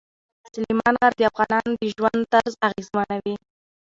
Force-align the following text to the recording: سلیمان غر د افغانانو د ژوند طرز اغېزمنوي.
سلیمان 0.51 0.93
غر 1.01 1.13
د 1.17 1.21
افغانانو 1.31 1.71
د 1.81 1.83
ژوند 1.95 2.21
طرز 2.33 2.53
اغېزمنوي. 2.67 3.35